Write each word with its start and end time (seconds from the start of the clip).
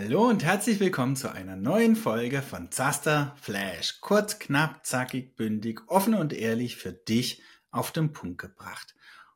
Hallo 0.00 0.28
und 0.28 0.44
herzlich 0.44 0.78
willkommen 0.78 1.16
zu 1.16 1.32
einer 1.32 1.56
neuen 1.56 1.96
Folge 1.96 2.40
von 2.40 2.70
Zaster 2.70 3.34
Flash. 3.40 4.00
Kurz, 4.00 4.38
knapp, 4.38 4.86
zackig, 4.86 5.34
bündig, 5.34 5.80
offen 5.88 6.14
und 6.14 6.32
ehrlich 6.32 6.76
für 6.76 6.92
dich 6.92 7.42
auf 7.72 7.90
den 7.90 8.12
Punkt 8.12 8.40
gebracht. 8.40 8.94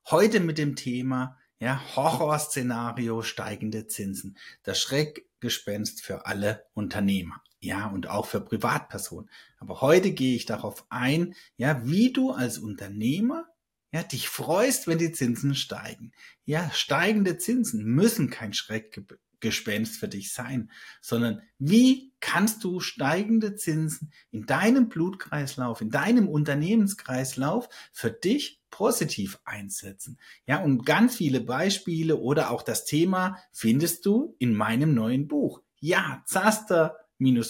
Heute 0.09 0.38
mit 0.38 0.59
dem 0.59 0.77
Thema 0.77 1.37
ja, 1.59 1.83
Horrorszenario 1.96 3.23
steigende 3.23 3.88
Zinsen. 3.88 4.38
Das 4.62 4.80
Schreckgespenst 4.80 6.01
für 6.01 6.27
alle 6.27 6.65
Unternehmer. 6.74 7.42
Ja, 7.59 7.88
und 7.88 8.09
auch 8.09 8.27
für 8.27 8.41
Privatpersonen. 8.41 9.29
Aber 9.59 9.80
heute 9.80 10.12
gehe 10.12 10.37
ich 10.37 10.47
darauf 10.47 10.87
ein, 10.91 11.34
ja, 11.56 11.84
wie 11.84 12.12
du 12.12 12.30
als 12.30 12.59
Unternehmer 12.59 13.47
ja, 13.91 14.05
dich 14.05 14.29
freust, 14.29 14.87
wenn 14.87 14.98
die 14.98 15.10
Zinsen 15.10 15.56
steigen. 15.56 16.12
Ja, 16.45 16.70
steigende 16.70 17.37
Zinsen 17.37 17.84
müssen 17.84 18.30
kein 18.30 18.52
Schreckgespenst 18.52 19.31
für 19.51 20.09
dich 20.09 20.32
sein, 20.32 20.70
sondern 21.01 21.42
wie 21.59 22.12
kannst 22.20 22.62
du 22.64 22.80
steigende 22.80 23.56
Zinsen 23.56 24.12
in 24.30 24.46
deinem 24.46 24.88
Blutkreislauf, 24.88 25.80
in 25.80 25.91
deinem 25.91 26.28
Unternehmenskreislauf 26.28 27.69
für 27.92 28.10
dich 28.10 28.62
positiv 28.70 29.38
einsetzen. 29.45 30.19
Ja, 30.47 30.62
und 30.62 30.84
ganz 30.86 31.16
viele 31.16 31.41
Beispiele 31.41 32.16
oder 32.16 32.50
auch 32.50 32.62
das 32.62 32.84
Thema 32.84 33.38
findest 33.52 34.06
du 34.06 34.34
in 34.38 34.55
meinem 34.55 34.95
neuen 34.95 35.28
Buch. 35.28 35.62
Ja, 35.78 36.22
Zaster 36.27 36.97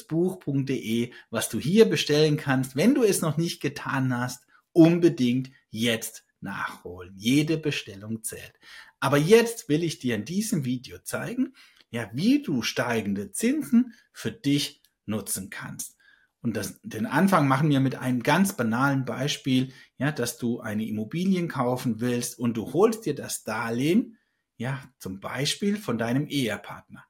buch.de, 0.09 1.13
was 1.31 1.49
du 1.49 1.59
hier 1.59 1.87
bestellen 1.87 2.37
kannst. 2.37 2.77
Wenn 2.77 2.95
du 2.95 3.03
es 3.05 3.23
noch 3.23 3.39
nicht 3.39 3.63
getan 3.63 4.15
hast, 4.15 4.45
unbedingt 4.73 5.51
jetzt 5.71 6.25
nachholen. 6.41 7.15
Jede 7.17 7.57
Bestellung 7.57 8.23
zählt. 8.23 8.53
Aber 9.01 9.17
jetzt 9.17 9.69
will 9.69 9.83
ich 9.83 9.99
dir 9.99 10.17
in 10.17 10.25
diesem 10.25 10.65
Video 10.65 10.99
zeigen, 10.99 11.55
ja, 11.93 12.11
wie 12.13 12.43
du 12.43 12.63
steigende 12.63 13.31
Zinsen 13.31 13.95
für 14.13 14.33
dich 14.33 14.83
nutzen 15.07 15.51
kannst. 15.51 15.97
Und 16.41 16.57
das, 16.57 16.81
den 16.83 17.07
Anfang 17.07 17.47
machen 17.47 17.71
wir 17.71 17.79
mit 17.79 17.95
einem 17.95 18.25
ganz 18.25 18.57
banalen 18.57 19.05
Beispiel, 19.05 19.73
ja, 19.99 20.11
dass 20.11 20.39
du 20.39 20.59
eine 20.59 20.85
Immobilien 20.85 21.47
kaufen 21.47 22.01
willst 22.01 22.37
und 22.39 22.57
du 22.57 22.73
holst 22.73 23.07
dir 23.07 23.15
das 23.15 23.45
Darlehen, 23.45 24.19
ja, 24.57 24.83
zum 24.99 25.21
Beispiel 25.21 25.77
von 25.77 25.99
deinem 25.99 26.27
Ehepartner. 26.27 27.05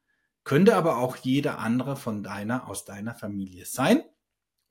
Könnte 0.45 0.77
aber 0.77 0.99
auch 0.99 1.17
jeder 1.17 1.61
andere 1.61 1.97
von 1.97 2.23
deiner, 2.23 2.69
aus 2.69 2.85
deiner 2.85 3.15
Familie 3.15 3.65
sein. 3.65 4.03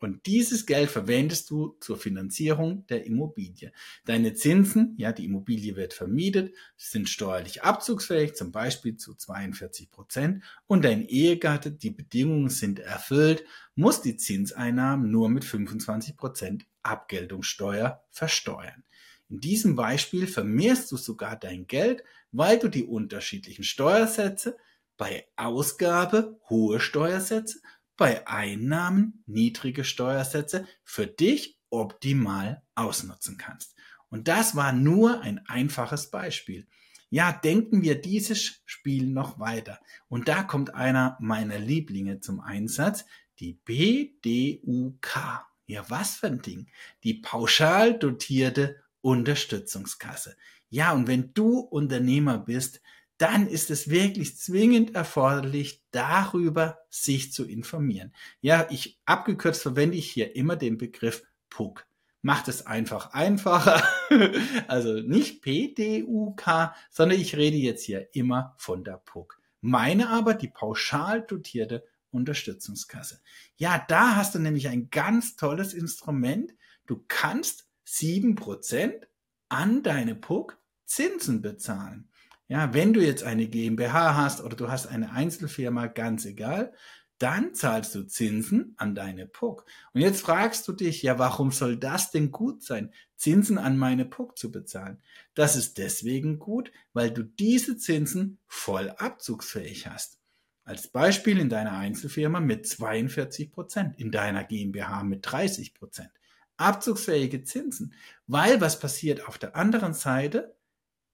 Und 0.01 0.25
dieses 0.25 0.65
Geld 0.65 0.89
verwendest 0.89 1.51
du 1.51 1.77
zur 1.79 1.95
Finanzierung 1.95 2.87
der 2.87 3.05
Immobilie. 3.05 3.71
Deine 4.03 4.33
Zinsen, 4.33 4.95
ja, 4.97 5.11
die 5.11 5.25
Immobilie 5.25 5.75
wird 5.75 5.93
vermietet, 5.93 6.55
sind 6.75 7.07
steuerlich 7.07 7.61
abzugsfähig, 7.61 8.33
zum 8.33 8.51
Beispiel 8.51 8.97
zu 8.97 9.13
42 9.13 9.91
Prozent. 9.91 10.43
Und 10.65 10.83
dein 10.85 11.05
Ehegatte, 11.05 11.71
die 11.71 11.91
Bedingungen 11.91 12.49
sind 12.49 12.79
erfüllt, 12.79 13.45
muss 13.75 14.01
die 14.01 14.17
Zinseinnahmen 14.17 15.11
nur 15.11 15.29
mit 15.29 15.45
25 15.45 16.17
Prozent 16.17 16.65
Abgeltungssteuer 16.81 18.03
versteuern. 18.09 18.83
In 19.29 19.39
diesem 19.39 19.75
Beispiel 19.75 20.25
vermehrst 20.25 20.91
du 20.91 20.97
sogar 20.97 21.37
dein 21.37 21.67
Geld, 21.67 22.03
weil 22.31 22.57
du 22.57 22.69
die 22.69 22.85
unterschiedlichen 22.85 23.63
Steuersätze 23.63 24.57
bei 24.97 25.27
Ausgabe 25.35 26.39
hohe 26.49 26.79
Steuersätze 26.79 27.59
bei 28.01 28.25
Einnahmen 28.27 29.23
niedrige 29.27 29.83
Steuersätze 29.83 30.67
für 30.83 31.05
dich 31.05 31.59
optimal 31.69 32.63
ausnutzen 32.73 33.37
kannst. 33.37 33.75
Und 34.09 34.27
das 34.27 34.55
war 34.55 34.73
nur 34.73 35.21
ein 35.21 35.45
einfaches 35.45 36.09
Beispiel. 36.09 36.65
Ja, 37.11 37.31
denken 37.31 37.83
wir 37.83 38.01
dieses 38.01 38.63
Spiel 38.65 39.05
noch 39.05 39.37
weiter. 39.37 39.79
Und 40.07 40.29
da 40.29 40.41
kommt 40.41 40.73
einer 40.73 41.15
meiner 41.19 41.59
Lieblinge 41.59 42.21
zum 42.21 42.39
Einsatz, 42.39 43.05
die 43.39 43.53
BDUK. 43.65 45.45
Ja, 45.67 45.87
was 45.87 46.15
für 46.15 46.25
ein 46.25 46.41
Ding? 46.41 46.71
Die 47.03 47.13
pauschal 47.13 47.99
dotierte 47.99 48.77
Unterstützungskasse. 49.01 50.35
Ja, 50.69 50.91
und 50.93 51.05
wenn 51.05 51.35
du 51.35 51.59
Unternehmer 51.59 52.39
bist, 52.39 52.81
dann 53.21 53.47
ist 53.47 53.69
es 53.69 53.91
wirklich 53.91 54.35
zwingend 54.35 54.95
erforderlich, 54.95 55.83
darüber 55.91 56.79
sich 56.89 57.31
zu 57.31 57.45
informieren. 57.45 58.13
Ja, 58.41 58.65
ich 58.71 58.99
abgekürzt 59.05 59.61
verwende 59.61 59.95
ich 59.95 60.09
hier 60.09 60.35
immer 60.35 60.55
den 60.55 60.79
Begriff 60.79 61.23
PUK. 61.51 61.85
Macht 62.23 62.47
es 62.47 62.65
einfach 62.65 63.13
einfacher. 63.13 63.83
also 64.67 64.93
nicht 64.93 65.43
PDUK, 65.43 66.73
sondern 66.89 67.19
ich 67.19 67.35
rede 67.35 67.57
jetzt 67.57 67.83
hier 67.83 68.09
immer 68.15 68.55
von 68.57 68.83
der 68.83 68.97
PUK. 68.97 69.39
Meine 69.61 70.09
aber 70.09 70.33
die 70.33 70.47
pauschal 70.47 71.21
dotierte 71.21 71.85
Unterstützungskasse. 72.09 73.21
Ja, 73.55 73.85
da 73.87 74.15
hast 74.15 74.33
du 74.33 74.39
nämlich 74.39 74.67
ein 74.67 74.89
ganz 74.89 75.35
tolles 75.35 75.75
Instrument. 75.75 76.55
Du 76.87 77.05
kannst 77.07 77.67
sieben 77.83 78.33
Prozent 78.33 79.07
an 79.47 79.83
deine 79.83 80.15
PUK 80.15 80.57
Zinsen 80.85 81.41
bezahlen. 81.41 82.10
Ja, 82.51 82.73
wenn 82.73 82.91
du 82.91 82.99
jetzt 82.99 83.23
eine 83.23 83.47
GmbH 83.47 84.17
hast 84.17 84.43
oder 84.43 84.57
du 84.57 84.69
hast 84.69 84.87
eine 84.87 85.13
Einzelfirma, 85.13 85.87
ganz 85.87 86.25
egal, 86.25 86.73
dann 87.17 87.53
zahlst 87.53 87.95
du 87.95 88.03
Zinsen 88.03 88.73
an 88.75 88.93
deine 88.93 89.25
PUC. 89.25 89.63
Und 89.93 90.01
jetzt 90.01 90.19
fragst 90.19 90.67
du 90.67 90.73
dich, 90.73 91.01
ja, 91.01 91.17
warum 91.17 91.51
soll 91.51 91.77
das 91.77 92.11
denn 92.11 92.29
gut 92.29 92.61
sein, 92.61 92.91
Zinsen 93.15 93.57
an 93.57 93.77
meine 93.77 94.03
PUC 94.03 94.37
zu 94.37 94.51
bezahlen? 94.51 95.01
Das 95.33 95.55
ist 95.55 95.77
deswegen 95.77 96.39
gut, 96.39 96.73
weil 96.91 97.09
du 97.09 97.23
diese 97.23 97.77
Zinsen 97.77 98.37
voll 98.47 98.89
abzugsfähig 98.97 99.87
hast. 99.87 100.19
Als 100.65 100.89
Beispiel 100.89 101.39
in 101.39 101.47
deiner 101.47 101.77
Einzelfirma 101.77 102.41
mit 102.41 102.67
42 102.67 103.49
Prozent, 103.49 103.97
in 103.97 104.11
deiner 104.11 104.43
GmbH 104.43 105.03
mit 105.03 105.21
30 105.23 105.73
Prozent. 105.73 106.11
Abzugsfähige 106.57 107.45
Zinsen. 107.45 107.93
Weil 108.27 108.59
was 108.59 108.77
passiert 108.77 109.25
auf 109.25 109.37
der 109.37 109.55
anderen 109.55 109.93
Seite? 109.93 110.53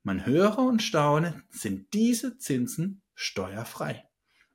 Man 0.07 0.25
höre 0.25 0.59
und 0.59 0.81
staune, 0.81 1.44
sind 1.50 1.94
diese 1.94 2.38
Zinsen 2.38 3.01
steuerfrei. 3.13 4.06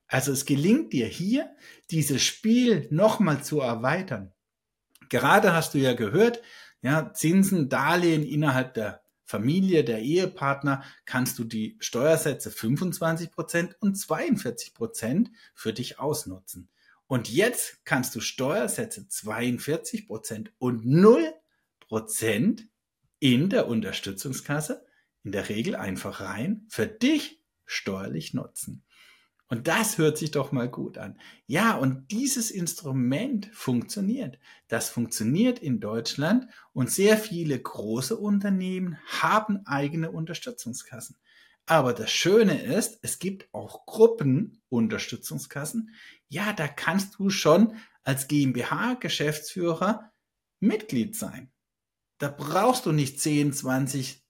Also 0.07 0.33
es 0.33 0.47
gelingt 0.47 0.95
dir 0.95 1.07
hier, 1.07 1.55
dieses 1.91 2.23
Spiel 2.23 2.89
nochmal 2.91 3.45
zu 3.45 3.61
erweitern. 3.61 4.33
Gerade 5.11 5.53
hast 5.53 5.75
du 5.75 5.79
ja 5.79 5.93
gehört, 5.93 6.41
ja, 6.81 7.13
Zinsen, 7.13 7.69
Darlehen 7.69 8.25
innerhalb 8.25 8.73
der 8.73 9.03
Familie, 9.27 9.85
der 9.85 10.01
Ehepartner, 10.01 10.85
kannst 11.05 11.39
du 11.39 11.45
die 11.45 11.77
Steuersätze 11.81 12.51
25 12.51 13.31
Prozent 13.31 13.77
und 13.81 13.97
42 13.97 14.73
Prozent 14.73 15.33
für 15.55 15.75
dich 15.75 15.99
ausnutzen. 15.99 16.71
Und 17.09 17.29
jetzt 17.29 17.85
kannst 17.85 18.15
du 18.15 18.21
Steuersätze 18.21 19.07
42 19.07 20.07
Prozent 20.07 20.51
und 20.57 20.87
0 20.87 21.31
Prozent 21.79 22.69
in 23.19 23.51
der 23.51 23.69
Unterstützungskasse 23.69 24.87
in 25.25 25.33
der 25.33 25.49
Regel 25.49 25.77
einfach 25.77 26.21
rein, 26.21 26.67
für 26.69 26.87
dich 26.87 27.41
steuerlich 27.65 28.35
nutzen. 28.35 28.85
Und 29.53 29.69
das 29.69 29.99
hört 29.99 30.17
sich 30.17 30.31
doch 30.31 30.51
mal 30.51 30.71
gut 30.71 30.97
an. 30.97 31.21
Ja, 31.47 31.77
und 31.77 32.11
dieses 32.11 32.51
Instrument 32.51 33.51
funktioniert. 33.53 34.39
Das 34.69 34.89
funktioniert 34.89 35.59
in 35.59 35.79
Deutschland 35.79 36.47
und 36.73 36.91
sehr 36.91 37.19
viele 37.19 37.61
große 37.61 38.17
Unternehmen 38.17 38.97
haben 39.07 39.67
eigene 39.67 40.11
Unterstützungskassen. 40.11 41.19
Aber 41.67 41.93
das 41.93 42.11
Schöne 42.11 42.63
ist, 42.63 42.99
es 43.03 43.19
gibt 43.19 43.53
auch 43.53 43.85
Gruppenunterstützungskassen. 43.85 45.91
Ja, 46.29 46.55
da 46.55 46.67
kannst 46.67 47.19
du 47.19 47.29
schon 47.29 47.77
als 48.05 48.29
GmbH-Geschäftsführer 48.29 50.13
Mitglied 50.61 51.15
sein. 51.15 51.53
Da 52.17 52.29
brauchst 52.29 52.87
du 52.87 52.93
nicht 52.93 53.21
10, 53.21 53.53
20, 53.53 54.22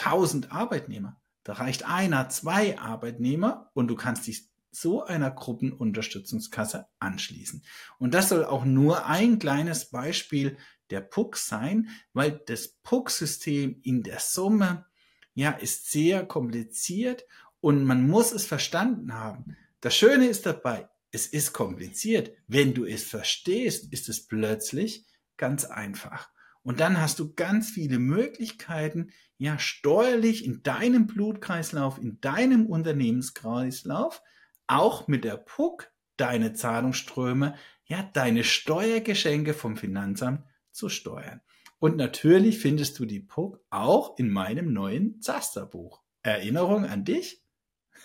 1000 0.00 0.52
Arbeitnehmer. 0.52 1.20
Da 1.42 1.54
reicht 1.54 1.86
einer, 1.86 2.28
zwei 2.28 2.78
Arbeitnehmer 2.78 3.70
und 3.74 3.88
du 3.88 3.96
kannst 3.96 4.26
dich 4.26 4.50
so 4.70 5.04
einer 5.04 5.30
Gruppenunterstützungskasse 5.30 6.86
anschließen. 6.98 7.64
Und 7.98 8.14
das 8.14 8.28
soll 8.28 8.44
auch 8.44 8.64
nur 8.64 9.06
ein 9.06 9.38
kleines 9.38 9.90
Beispiel 9.90 10.56
der 10.90 11.00
PUC 11.00 11.36
sein, 11.36 11.88
weil 12.12 12.40
das 12.46 12.68
PUC-System 12.82 13.80
in 13.82 14.02
der 14.02 14.20
Summe 14.20 14.86
ja 15.34 15.50
ist 15.50 15.90
sehr 15.90 16.26
kompliziert 16.26 17.24
und 17.60 17.84
man 17.84 18.06
muss 18.06 18.32
es 18.32 18.46
verstanden 18.46 19.14
haben. 19.14 19.56
Das 19.80 19.96
Schöne 19.96 20.26
ist 20.26 20.46
dabei, 20.46 20.88
es 21.10 21.26
ist 21.26 21.52
kompliziert. 21.52 22.32
Wenn 22.46 22.74
du 22.74 22.84
es 22.84 23.04
verstehst, 23.04 23.92
ist 23.92 24.08
es 24.08 24.26
plötzlich 24.26 25.06
ganz 25.36 25.64
einfach. 25.64 26.30
Und 26.62 26.80
dann 26.80 27.00
hast 27.00 27.18
du 27.18 27.34
ganz 27.34 27.70
viele 27.70 27.98
Möglichkeiten, 27.98 29.10
ja, 29.38 29.58
steuerlich 29.58 30.44
in 30.44 30.62
deinem 30.62 31.06
Blutkreislauf, 31.06 31.98
in 31.98 32.20
deinem 32.20 32.66
Unternehmenskreislauf, 32.66 34.22
auch 34.66 35.08
mit 35.08 35.24
der 35.24 35.38
PUC 35.38 35.90
deine 36.16 36.52
Zahlungsströme, 36.52 37.54
ja, 37.86 38.02
deine 38.12 38.44
Steuergeschenke 38.44 39.54
vom 39.54 39.76
Finanzamt 39.76 40.44
zu 40.70 40.90
steuern. 40.90 41.40
Und 41.78 41.96
natürlich 41.96 42.58
findest 42.58 42.98
du 42.98 43.06
die 43.06 43.20
PUC 43.20 43.58
auch 43.70 44.18
in 44.18 44.28
meinem 44.28 44.74
neuen 44.74 45.22
Zasterbuch. 45.22 46.02
Erinnerung 46.22 46.84
an 46.84 47.06
dich? 47.06 47.42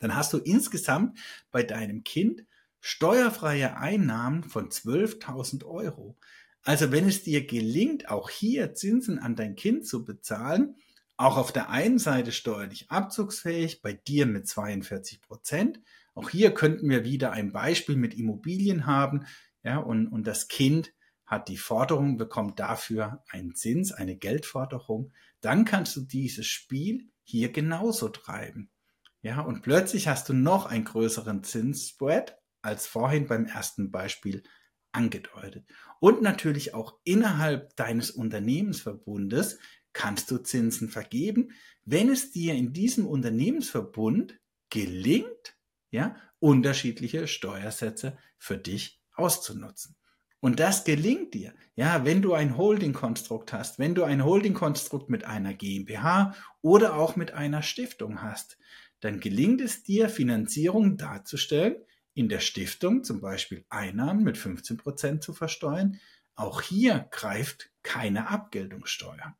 Dann 0.00 0.14
hast 0.14 0.32
du 0.32 0.38
insgesamt 0.38 1.18
bei 1.50 1.62
deinem 1.62 2.04
Kind 2.04 2.46
steuerfreie 2.80 3.76
Einnahmen 3.76 4.44
von 4.44 4.70
12.000 4.70 5.64
Euro. 5.66 6.16
Also 6.64 6.92
wenn 6.92 7.08
es 7.08 7.22
dir 7.22 7.46
gelingt, 7.46 8.10
auch 8.10 8.30
hier 8.30 8.74
Zinsen 8.74 9.18
an 9.18 9.36
dein 9.36 9.54
Kind 9.54 9.86
zu 9.86 10.04
bezahlen, 10.04 10.76
auch 11.16 11.36
auf 11.36 11.50
der 11.50 11.70
einen 11.70 11.98
Seite 11.98 12.30
steuerlich 12.30 12.90
abzugsfähig, 12.90 13.82
bei 13.82 13.92
dir 13.92 14.26
mit 14.26 14.46
42 14.46 15.20
Prozent. 15.20 15.80
Auch 16.14 16.30
hier 16.30 16.52
könnten 16.52 16.88
wir 16.88 17.04
wieder 17.04 17.32
ein 17.32 17.52
Beispiel 17.52 17.96
mit 17.96 18.14
Immobilien 18.14 18.86
haben. 18.86 19.26
Ja, 19.64 19.78
und, 19.78 20.06
und 20.06 20.26
das 20.26 20.48
Kind 20.48 20.92
hat 21.26 21.48
die 21.48 21.56
Forderung, 21.56 22.16
bekommt 22.16 22.60
dafür 22.60 23.24
einen 23.30 23.54
Zins, 23.54 23.92
eine 23.92 24.16
Geldforderung. 24.16 25.12
Dann 25.40 25.64
kannst 25.64 25.96
du 25.96 26.00
dieses 26.00 26.46
Spiel 26.46 27.10
hier 27.22 27.50
genauso 27.50 28.08
treiben. 28.08 28.70
Ja, 29.20 29.40
und 29.40 29.62
plötzlich 29.62 30.06
hast 30.08 30.28
du 30.28 30.32
noch 30.32 30.66
einen 30.66 30.84
größeren 30.84 31.42
Zinsspread 31.42 32.38
als 32.62 32.86
vorhin 32.86 33.26
beim 33.26 33.46
ersten 33.46 33.90
Beispiel 33.90 34.42
angedeutet. 34.92 35.66
Und 36.00 36.22
natürlich 36.22 36.74
auch 36.74 36.98
innerhalb 37.04 37.74
deines 37.76 38.10
Unternehmensverbundes 38.10 39.58
kannst 39.92 40.30
du 40.30 40.38
Zinsen 40.38 40.88
vergeben, 40.88 41.50
wenn 41.84 42.10
es 42.10 42.30
dir 42.30 42.54
in 42.54 42.72
diesem 42.72 43.06
Unternehmensverbund 43.06 44.38
gelingt, 44.70 45.56
ja, 45.90 46.16
unterschiedliche 46.38 47.26
Steuersätze 47.26 48.16
für 48.36 48.58
dich 48.58 49.00
auszunutzen. 49.14 49.96
Und 50.40 50.60
das 50.60 50.84
gelingt 50.84 51.34
dir, 51.34 51.52
ja, 51.74 52.04
wenn 52.04 52.22
du 52.22 52.32
ein 52.32 52.56
Holding-Konstrukt 52.56 53.52
hast, 53.52 53.80
wenn 53.80 53.96
du 53.96 54.04
ein 54.04 54.24
Holding-Konstrukt 54.24 55.10
mit 55.10 55.24
einer 55.24 55.52
GmbH 55.52 56.34
oder 56.62 56.94
auch 56.94 57.16
mit 57.16 57.32
einer 57.32 57.62
Stiftung 57.62 58.22
hast, 58.22 58.56
dann 59.00 59.18
gelingt 59.18 59.60
es 59.60 59.82
dir, 59.82 60.08
Finanzierung 60.08 60.96
darzustellen, 60.96 61.76
in 62.18 62.28
der 62.28 62.40
Stiftung 62.40 63.04
zum 63.04 63.20
Beispiel 63.20 63.64
Einnahmen 63.68 64.24
mit 64.24 64.36
15 64.36 64.76
Prozent 64.76 65.22
zu 65.22 65.32
versteuern. 65.32 66.00
Auch 66.34 66.62
hier 66.62 67.06
greift 67.12 67.70
keine 67.84 68.28
Abgeltungssteuer. 68.28 69.36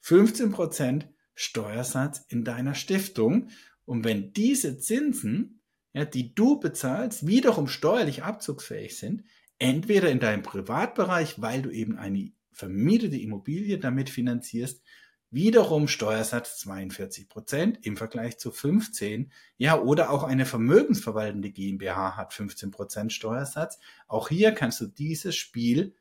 15 0.00 0.50
Prozent 0.50 1.08
Steuersatz 1.36 2.24
in 2.26 2.42
deiner 2.42 2.74
Stiftung. 2.74 3.50
Und 3.84 4.04
wenn 4.04 4.32
diese 4.32 4.76
Zinsen, 4.76 5.60
ja, 5.92 6.04
die 6.04 6.34
du 6.34 6.58
bezahlst, 6.58 7.28
wiederum 7.28 7.68
steuerlich 7.68 8.24
abzugsfähig 8.24 8.98
sind, 8.98 9.22
entweder 9.60 10.10
in 10.10 10.18
deinem 10.18 10.42
Privatbereich, 10.42 11.40
weil 11.40 11.62
du 11.62 11.70
eben 11.70 11.96
eine 11.96 12.32
vermietete 12.50 13.18
Immobilie 13.18 13.78
damit 13.78 14.10
finanzierst, 14.10 14.82
wiederum 15.30 15.88
Steuersatz 15.88 16.58
42 16.58 17.28
Prozent 17.28 17.84
im 17.84 17.96
Vergleich 17.96 18.38
zu 18.38 18.50
15. 18.50 19.32
Ja, 19.56 19.80
oder 19.80 20.10
auch 20.10 20.24
eine 20.24 20.46
vermögensverwaltende 20.46 21.50
GmbH 21.50 22.16
hat 22.16 22.32
15 22.32 22.70
Prozent 22.70 23.12
Steuersatz. 23.12 23.78
Auch 24.06 24.28
hier 24.28 24.52
kannst 24.52 24.80
du 24.80 24.86
dieses 24.86 25.36
Spiel 25.36 25.94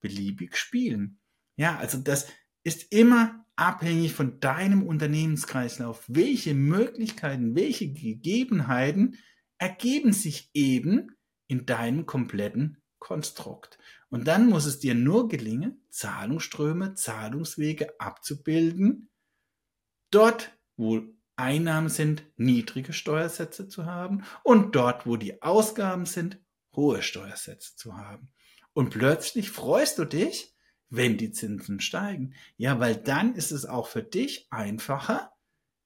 beliebig 0.00 0.56
spielen. 0.56 1.18
Ja, 1.56 1.78
also 1.78 1.98
das, 1.98 2.26
ist 2.66 2.92
immer 2.92 3.46
abhängig 3.54 4.12
von 4.12 4.40
deinem 4.40 4.82
Unternehmenskreislauf. 4.82 6.02
Welche 6.08 6.52
Möglichkeiten, 6.52 7.54
welche 7.54 7.92
Gegebenheiten 7.92 9.18
ergeben 9.58 10.12
sich 10.12 10.50
eben 10.52 11.12
in 11.46 11.64
deinem 11.64 12.04
kompletten 12.04 12.82
Konstrukt. 13.06 13.78
Und 14.10 14.26
dann 14.26 14.48
muss 14.48 14.66
es 14.66 14.80
dir 14.80 14.96
nur 14.96 15.28
gelingen, 15.28 15.80
Zahlungsströme, 15.90 16.94
Zahlungswege 16.94 18.00
abzubilden, 18.00 19.10
dort, 20.10 20.50
wo 20.76 21.02
Einnahmen 21.36 21.88
sind, 21.88 22.24
niedrige 22.36 22.92
Steuersätze 22.92 23.68
zu 23.68 23.86
haben 23.86 24.24
und 24.42 24.74
dort, 24.74 25.06
wo 25.06 25.16
die 25.16 25.40
Ausgaben 25.40 26.04
sind, 26.04 26.40
hohe 26.74 27.00
Steuersätze 27.00 27.76
zu 27.76 27.96
haben. 27.96 28.32
Und 28.72 28.90
plötzlich 28.90 29.52
freust 29.52 29.98
du 29.98 30.04
dich, 30.04 30.56
wenn 30.88 31.16
die 31.16 31.30
Zinsen 31.30 31.78
steigen. 31.78 32.34
Ja, 32.56 32.80
weil 32.80 32.96
dann 32.96 33.36
ist 33.36 33.52
es 33.52 33.66
auch 33.66 33.86
für 33.86 34.02
dich 34.02 34.48
einfacher, 34.50 35.30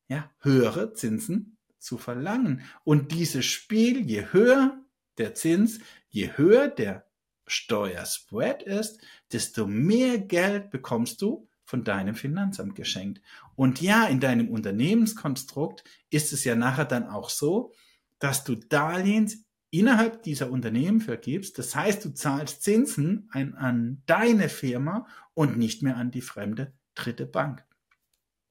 ja, 0.09 0.31
höhere 0.39 0.95
Zinsen 0.95 1.59
zu 1.79 1.99
verlangen. 1.99 2.63
Und 2.83 3.13
dieses 3.13 3.45
Spiel, 3.45 4.01
je 4.09 4.33
höher 4.33 4.83
der 5.19 5.35
Zins, 5.35 5.81
je 6.09 6.39
höher 6.39 6.69
der 6.69 7.10
Steuerspread 7.51 8.63
ist, 8.63 9.01
desto 9.33 9.67
mehr 9.67 10.19
Geld 10.19 10.71
bekommst 10.71 11.21
du 11.23 11.49
von 11.65 11.85
deinem 11.85 12.15
Finanzamt 12.15 12.75
geschenkt. 12.75 13.23
Und 13.55 13.81
ja, 13.81 14.07
in 14.07 14.21
deinem 14.21 14.49
Unternehmenskonstrukt 14.49 15.85
ist 16.11 16.33
es 16.33 16.45
ja 16.45 16.57
nachher 16.57 16.85
dann 16.85 17.09
auch 17.09 17.31
so, 17.31 17.73
dass 18.19 18.45
du 18.45 18.55
Darlehens 18.57 19.45
innerhalb 19.71 20.23
dieser 20.25 20.51
Unternehmen 20.51 21.01
vergibst. 21.01 21.59
Das 21.59 21.77
heißt, 21.77 22.05
du 22.05 22.11
zahlst 22.11 22.63
Zinsen 22.63 23.29
an, 23.33 23.55
an 23.55 24.03
deine 24.07 24.49
Firma 24.49 25.07
und 25.35 25.59
nicht 25.59 25.83
mehr 25.83 25.97
an 25.97 26.11
die 26.11 26.23
fremde 26.23 26.73
dritte 26.95 27.27
Bank. 27.27 27.65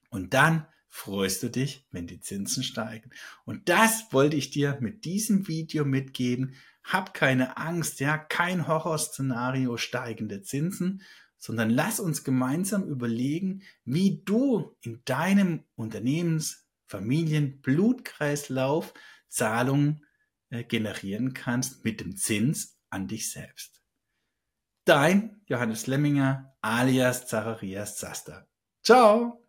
Und 0.09 0.33
dann 0.33 0.65
freust 0.89 1.43
du 1.43 1.49
dich, 1.49 1.87
wenn 1.91 2.07
die 2.07 2.19
Zinsen 2.19 2.63
steigen. 2.63 3.11
Und 3.45 3.69
das 3.69 4.11
wollte 4.11 4.35
ich 4.35 4.49
dir 4.49 4.77
mit 4.81 5.05
diesem 5.05 5.47
Video 5.47 5.85
mitgeben. 5.85 6.55
Hab 6.83 7.13
keine 7.13 7.57
Angst, 7.57 7.99
ja, 7.99 8.17
kein 8.17 8.67
Horrorszenario 8.67 9.77
steigende 9.77 10.41
Zinsen, 10.41 11.03
sondern 11.37 11.69
lass 11.69 11.99
uns 11.99 12.23
gemeinsam 12.23 12.83
überlegen, 12.83 13.61
wie 13.85 14.21
du 14.25 14.75
in 14.81 15.01
deinem 15.05 15.63
Unternehmens, 15.75 16.67
Familien, 16.85 17.61
Blutkreislauf 17.61 18.93
Zahlungen 19.29 20.03
äh, 20.49 20.63
generieren 20.63 21.33
kannst 21.33 21.85
mit 21.85 22.01
dem 22.01 22.17
Zins 22.17 22.79
an 22.89 23.07
dich 23.07 23.31
selbst. 23.31 23.81
Dein 24.85 25.41
Johannes 25.45 25.85
Lemminger 25.85 26.55
alias 26.61 27.27
Zacharias 27.27 27.97
Zaster. 27.97 28.47
Ciao! 28.83 29.48